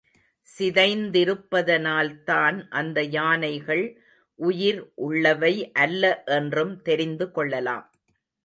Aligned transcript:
சிதைந்திருப்பதினால்தான் 0.47 2.69
அந்த 2.69 3.03
யானைகள் 3.03 3.99
உயிர் 4.39 4.93
உள்ளவை 4.95 5.71
அல்ல 5.71 6.23
என்றும் 6.25 6.81
தெரிந்து 6.81 7.31
கொள்ளலாம். 7.31 7.91